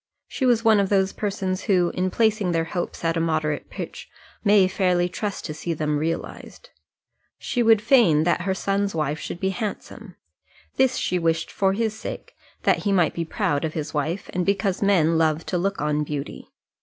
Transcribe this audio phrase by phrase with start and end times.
[0.27, 4.09] She was one of those persons who, in placing their hopes at a moderate pitch,
[4.43, 6.71] may fairly trust to see them realized.
[7.37, 10.15] She would fain that her son's wife should be handsome;
[10.75, 12.33] this she wished for his sake,
[12.63, 16.03] that he might be proud of his wife, and because men love to look on
[16.03, 16.47] beauty.